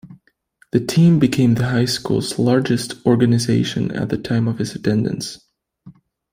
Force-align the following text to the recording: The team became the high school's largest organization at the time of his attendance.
The 0.71 0.79
team 0.83 1.19
became 1.19 1.53
the 1.53 1.67
high 1.69 1.85
school's 1.85 2.39
largest 2.39 3.05
organization 3.05 3.91
at 3.91 4.09
the 4.09 4.17
time 4.17 4.47
of 4.47 4.57
his 4.57 4.73
attendance. 4.73 5.45